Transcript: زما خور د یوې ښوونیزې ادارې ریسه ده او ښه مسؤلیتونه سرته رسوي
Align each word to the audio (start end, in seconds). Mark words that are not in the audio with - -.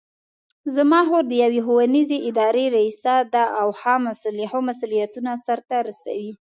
زما 0.75 0.99
خور 1.07 1.23
د 1.27 1.33
یوې 1.43 1.61
ښوونیزې 1.65 2.17
ادارې 2.29 2.65
ریسه 2.75 3.15
ده 3.33 3.43
او 3.61 3.67
ښه 3.79 4.61
مسؤلیتونه 4.69 5.31
سرته 5.45 5.75
رسوي 5.87 6.29